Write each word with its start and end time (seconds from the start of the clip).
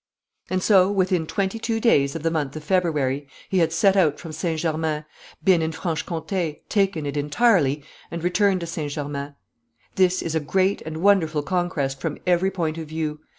And 0.49 0.63
so, 0.63 0.91
within 0.91 1.27
twenty 1.27 1.59
two 1.59 1.79
days 1.79 2.15
of 2.15 2.23
the 2.23 2.31
month 2.31 2.55
of 2.55 2.63
February, 2.63 3.27
he 3.49 3.59
had 3.59 3.71
set 3.71 3.95
out 3.95 4.17
from 4.19 4.31
St. 4.31 4.59
Germain, 4.59 5.05
been 5.43 5.61
in 5.61 5.71
Franche 5.71 6.01
Comte, 6.07 6.57
taken 6.69 7.05
it 7.05 7.15
entirely, 7.15 7.83
and 8.09 8.23
returned 8.23 8.61
to 8.61 8.65
St. 8.65 8.91
Germain. 8.91 9.35
This 9.97 10.23
is 10.23 10.33
a 10.33 10.39
great 10.39 10.81
and 10.87 11.03
wonderful 11.03 11.43
conquest 11.43 12.01
from 12.01 12.17
every 12.25 12.49
point 12.49 12.79
of 12.79 12.87
view. 12.87 13.19